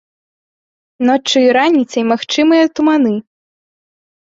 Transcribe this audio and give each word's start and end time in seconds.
Ноччу 1.09 1.37
і 1.47 1.51
раніцай 1.59 2.03
магчымыя 2.13 2.63
туманы. 2.81 3.15